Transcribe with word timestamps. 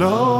No 0.00 0.39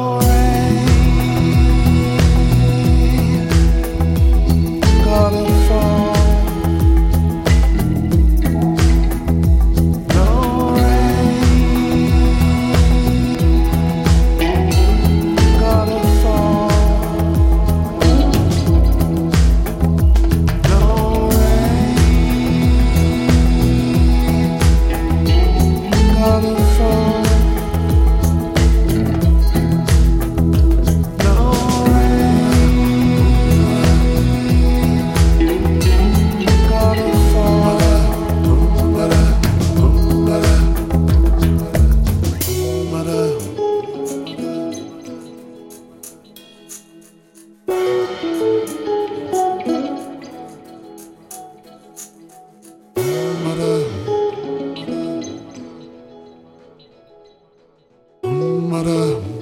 Mother. 58.41 59.40